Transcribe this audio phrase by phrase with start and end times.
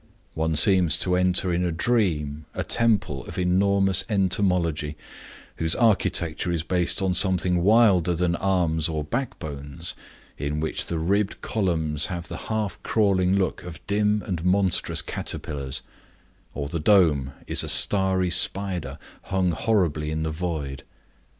[0.33, 4.97] One seems to enter in a dream a temple of enormous entomology,
[5.57, 9.93] whose architecture is based on something wilder than arms or backbones;
[10.39, 15.83] in which the ribbed columns have the half crawling look of dim and monstrous caterpillars;
[16.55, 20.81] or the dome is a starry spider hung horribly in the void.